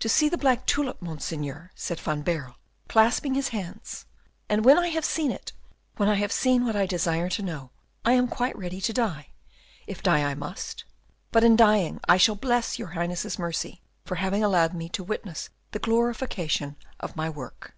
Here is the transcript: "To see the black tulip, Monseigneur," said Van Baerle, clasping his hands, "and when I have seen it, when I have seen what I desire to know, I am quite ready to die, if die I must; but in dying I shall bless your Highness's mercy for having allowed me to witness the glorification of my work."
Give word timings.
"To 0.00 0.08
see 0.10 0.28
the 0.28 0.36
black 0.36 0.66
tulip, 0.66 1.00
Monseigneur," 1.00 1.70
said 1.74 1.98
Van 1.98 2.20
Baerle, 2.20 2.56
clasping 2.90 3.32
his 3.32 3.48
hands, 3.56 4.04
"and 4.46 4.66
when 4.66 4.78
I 4.78 4.88
have 4.88 5.02
seen 5.02 5.30
it, 5.30 5.54
when 5.96 6.10
I 6.10 6.16
have 6.16 6.30
seen 6.30 6.66
what 6.66 6.76
I 6.76 6.84
desire 6.84 7.30
to 7.30 7.40
know, 7.42 7.70
I 8.04 8.12
am 8.12 8.28
quite 8.28 8.54
ready 8.54 8.82
to 8.82 8.92
die, 8.92 9.28
if 9.86 10.02
die 10.02 10.30
I 10.30 10.34
must; 10.34 10.84
but 11.30 11.42
in 11.42 11.56
dying 11.56 12.00
I 12.06 12.18
shall 12.18 12.36
bless 12.36 12.78
your 12.78 12.88
Highness's 12.88 13.38
mercy 13.38 13.80
for 14.04 14.16
having 14.16 14.44
allowed 14.44 14.74
me 14.74 14.90
to 14.90 15.02
witness 15.02 15.48
the 15.70 15.78
glorification 15.78 16.76
of 17.00 17.16
my 17.16 17.30
work." 17.30 17.74